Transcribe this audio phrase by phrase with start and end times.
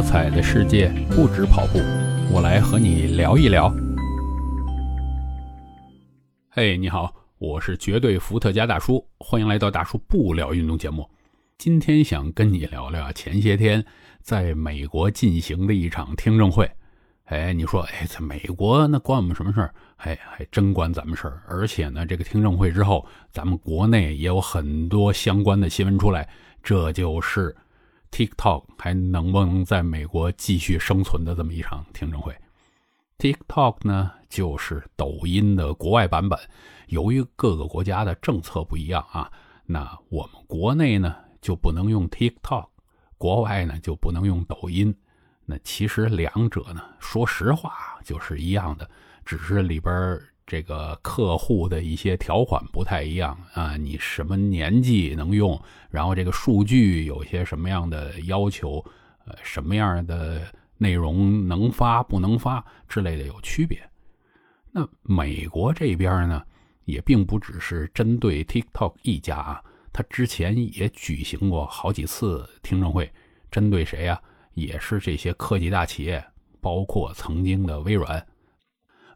[0.00, 1.78] 多彩的世界不止跑步，
[2.32, 3.70] 我来和你聊一聊。
[6.48, 11.06] 嘿，你好，我是绝对伏特加大叔，欢迎来到大叔不聊运动节目。
[11.58, 13.84] 今天想跟你聊聊前些天
[14.22, 16.66] 在美国进行的一场听证会。
[17.24, 19.74] 哎，你说，哎，在美国那关我们什么事儿？
[19.98, 21.42] 哎，还真关咱们事儿。
[21.46, 26.26] 而且呢，这个听证会之后，咱们国内也有很多相关的新闻出来。
[26.62, 27.54] 这就是
[28.10, 32.36] TikTok 还能不能在美国继续生存的这么一场听证会。
[33.18, 36.38] TikTok 呢，就是抖音的国外版本。
[36.88, 39.30] 由于各个国家的政策不一样啊，
[39.64, 42.66] 那我们国内呢就不能用 TikTok，
[43.16, 44.94] 国外呢就不能用抖音。
[45.44, 48.90] 那其实两者呢，说实话就是一样的，
[49.24, 53.76] 只是里边这个客户的一些条款不太一样啊。
[53.76, 55.56] 你什么年纪能用，
[55.90, 58.84] 然后这个数据有些什么样的要求，
[59.26, 60.42] 呃，什么样的
[60.76, 63.80] 内容能发不能发之类的有区别。
[64.72, 66.42] 那美国这边呢，
[66.84, 73.08] 也并不只是针对 TikTok 一家啊，他之前也举行过好几次听证会，
[73.52, 74.20] 针对谁呀？
[74.54, 76.22] 也是这些科技大企业，
[76.60, 78.26] 包括曾经的微软。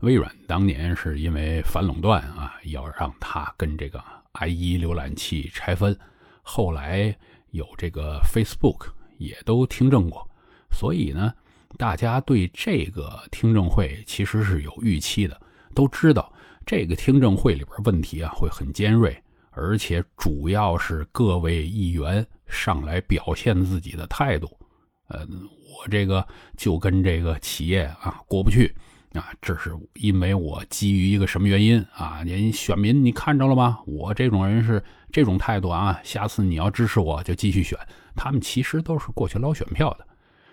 [0.00, 3.98] 微软当年是因为反垄断啊，要让它跟这个
[4.34, 5.96] IE 浏览器拆分。
[6.42, 7.16] 后来
[7.52, 10.28] 有这个 Facebook 也都听证过，
[10.70, 11.32] 所以呢，
[11.78, 15.40] 大家对这个听证会其实是有预期的，
[15.74, 16.30] 都知道
[16.66, 19.16] 这个听证会里边问题啊会很尖锐，
[19.52, 24.50] 而且主要是各位议员上来表现自己的态度。
[25.08, 28.74] 呃，我这个就跟这个企业啊过不去
[29.14, 32.22] 啊，这是因为我基于一个什么原因啊？
[32.24, 33.78] 您选民你看着了吗？
[33.86, 37.78] 我这种人是这种态度啊，下次你要支持我就继续选。
[38.16, 40.06] 他们其实都是过去捞选票的，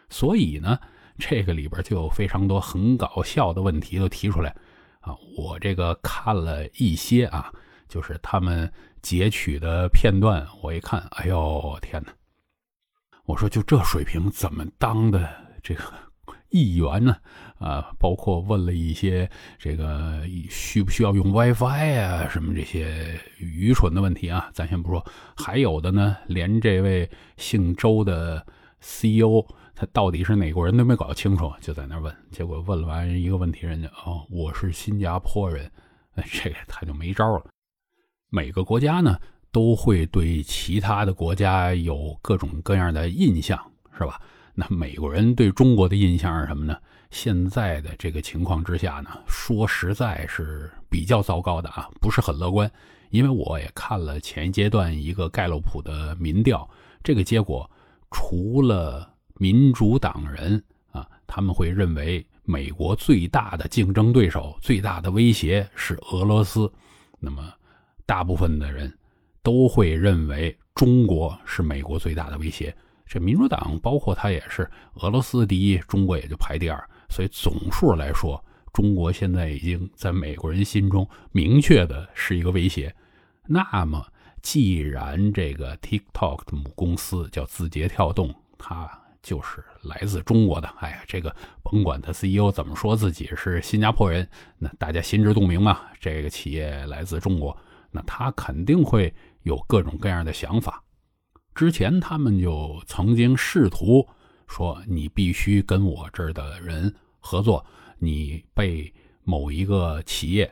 [0.10, 0.80] 所以呢，
[1.18, 4.56] 这个里边就有非常多很搞笑的问题都提出来
[5.00, 5.16] 啊。
[5.36, 7.52] 我这个看了一些啊，
[7.88, 8.72] 就是他们
[9.02, 12.14] 截取的片段，我一看，哎呦天哪！
[13.26, 15.28] 我说就这水平怎么当的
[15.64, 15.84] 这个
[16.52, 17.16] 议员呢？
[17.58, 25.06] 啊，包括问了一些这个需不需要用 WiFi 啊，什么这些愚蠢的问题啊，咱先不说。
[25.36, 28.46] 还有的呢，连这位姓周的
[28.80, 29.46] CEO
[29.76, 32.16] 他到底是哪国人都没搞清楚，就在那问。
[32.32, 35.72] 结果问了完一个问题，人家哦，我是新加坡人，
[36.32, 37.46] 这个他就没招了。
[38.30, 39.18] 每个国家呢？
[39.54, 43.62] 都会对其他的国家有各种各样的印象，
[43.98, 44.18] 是吧？
[44.54, 46.78] 那美国人对中国的印象是什么呢？
[47.10, 52.72] 现在的这个情况之下呢，说实在是比较糟糕的啊，不是很乐观。
[53.10, 56.70] 因为我也看了前一阶段一个盖洛普的民调，
[57.04, 57.70] 这个结果
[58.12, 66.72] 除了民主党人啊，他们会认为美国最大的竞争对手、最大的威胁是俄罗斯，
[67.20, 67.54] 那么
[68.06, 68.92] 大部分的人。
[69.44, 72.72] 都会认为中国是美国最大的威胁。
[73.12, 76.82] 这民主党包括他也是俄罗斯第一，中国也就排第二。
[77.10, 78.42] 所以总数来说，
[78.72, 82.96] 中国现在已经在美国人心中明确的是一个威胁。
[83.46, 84.02] 那么，
[84.42, 88.90] 既然这个 TikTok 的母公司叫字节跳动，它
[89.22, 90.70] 就是来自中国的。
[90.80, 94.26] 哎呀，这个甭管他 CEO 怎么说自己是新加坡人，
[94.58, 95.82] 那大家心知肚明嘛。
[96.00, 97.58] 这个企业来自中国，
[97.92, 99.14] 那他肯定会。
[99.44, 100.81] 有各种各样的想法，
[101.62, 104.04] 之前他们就曾经试图
[104.48, 107.64] 说：“你必须跟我这儿的人合作，
[108.00, 108.92] 你被
[109.24, 110.52] 某一个企业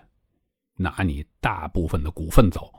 [0.75, 2.71] 拿你大部分的股份走。”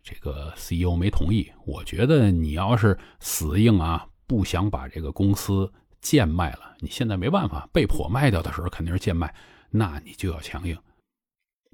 [0.00, 1.50] 这个 CEO 没同意。
[1.66, 5.68] 我觉得你要是死硬啊，不想把这个公司
[6.00, 9.34] 贱卖了，你现在没办法，被迫卖掉的时候肯定是贱卖，
[9.70, 10.78] 那你就要强硬。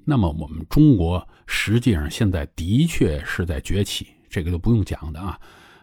[0.05, 5.39] 那么我们中国实际上现在的确是在崛起，这个就不用讲的啊。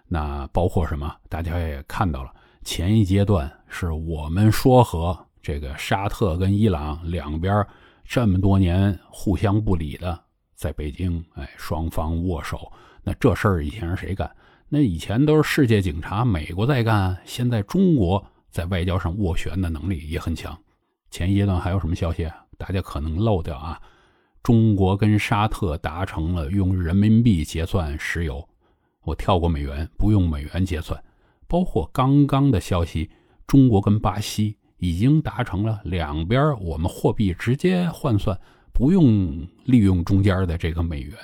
[0.08, 1.14] 那包括什么？
[1.28, 7.66] 大家也看到了，前一阶段是我们说和这个沙特跟伊朗两边
[8.04, 10.18] 这么多年互相不理的，
[10.54, 12.70] 在北京，哎，双方握手。
[13.02, 14.30] 那这事儿以前是谁干？
[14.68, 17.16] 那以前都是世界警察，美国在干。
[17.24, 20.56] 现在中国在外交上斡旋的能力也很强。
[21.10, 22.30] 前一阶段还有什么消息？
[22.58, 23.80] 大家可能漏掉啊。
[24.42, 28.48] 中国跟沙特达成了用人民币结算石油，
[29.06, 31.00] 我跳过美元，不用美元结算。
[31.46, 33.08] 包括刚刚的消息，
[33.46, 38.36] 中国跟巴西已经达成了两边我们货币直接换算，
[38.72, 41.16] 不用利用中间的这个美元。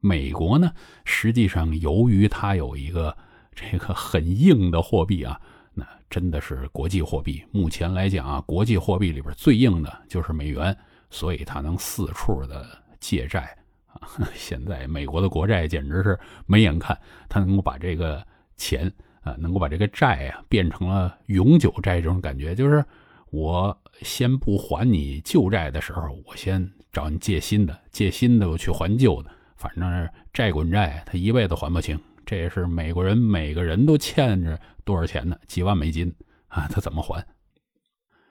[0.00, 0.72] 美国呢，
[1.04, 3.16] 实际上由于它有一个
[3.54, 5.40] 这个很硬的货币啊，
[5.74, 7.44] 那真的是国际货币。
[7.52, 10.76] 目前来讲啊，国际货币里边最硬的就是美元，
[11.10, 12.66] 所以它能四处的
[12.98, 13.56] 借债
[13.88, 14.08] 啊。
[14.34, 16.98] 现在美国的国债简直是没眼看，
[17.28, 18.26] 他能够把这个
[18.56, 18.92] 钱
[19.22, 22.84] 啊，能够把这个债啊变成了永久债，这种感觉就是
[23.30, 31.98] 我先不还你旧债的时候，我先找你借新的，借新的我去还旧的，反正债滚债，他一辈子还不清。
[32.24, 35.36] 这也是美国人每个人都欠着多少钱呢？
[35.46, 36.14] 几万美金
[36.48, 37.24] 啊，他怎么还？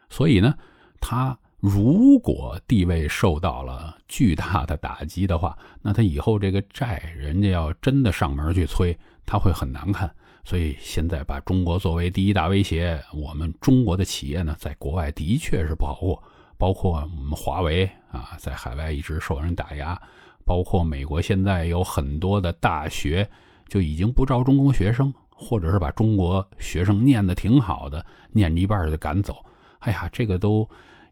[0.10, 0.56] 所以呢，
[1.00, 10.10] 他如果地位受到了巨大的打击的话，那他以后这个债，人家要真的上门去催，他会很难看。
[10.44, 16.24] 所以现在把中国作为第一大威胁，我们中国的企业呢，在国外的确是不好过，
[16.58, 20.00] 包括我们华为啊，在海外一直受人打压，
[20.46, 23.30] 包括美国现在有很多的大学。
[23.68, 29.44] 就已经不招中国学生，或者是把中国学生念得挺好的，念一半就赶走。
[29.80, 30.66] 哎呀，这个都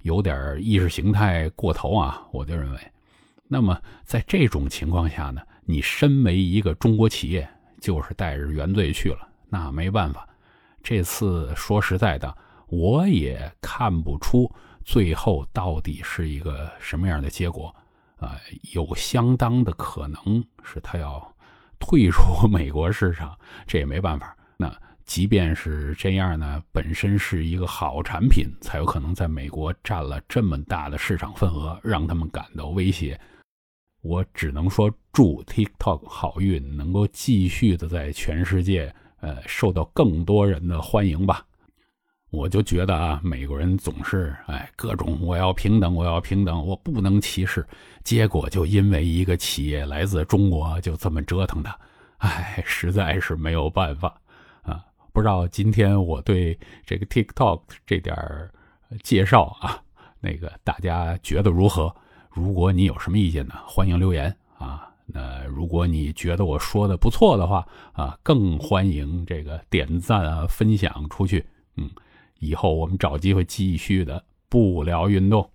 [0.05, 2.21] 有点意识形态过头啊！
[2.31, 2.91] 我就认为，
[3.47, 7.49] 那么在这种情况下呢，你身为一个中国企业，
[7.81, 10.29] 就是带着原罪去了，那没办法。
[10.83, 12.37] 这次说实在的，
[12.67, 14.47] 我也看不出
[14.83, 17.75] 最后到底是一个什么样的结果
[18.17, 18.37] 啊，
[18.73, 21.33] 有相当的可能是他要。
[21.77, 23.37] 退出美国市场，
[23.67, 24.35] 这也没办法。
[24.55, 24.73] 那
[25.05, 33.19] 即便是这样呢，本身是一个好产品，才有可能在美国占了这么大的市场份额，让他们感到威胁。
[34.01, 41.45] 我只能说，祝 TikTok 好运，能够继续的在全世界，呃，受到更多人的欢迎吧。
[42.31, 47.65] 我就觉得啊，美国人总是哎，各种我要平等，我要平等，我不能歧视。
[48.03, 51.79] 结果就因为一个企业来自中国，就这么折腾他，
[52.17, 54.19] 哎，实在是没有办法。
[55.15, 58.13] 不知道今天我对这个 TikTok 这点
[59.01, 59.81] 介绍啊，
[60.19, 61.95] 那个大家觉得如何？
[62.31, 64.91] 如果你有什么意见呢，欢迎留言啊。
[65.05, 71.45] 那如果你觉得我说的不错的话啊，更欢迎这个点赞啊，分享出去，
[71.77, 71.89] 嗯。
[72.39, 75.49] 以后我们找机会继续的不聊运动。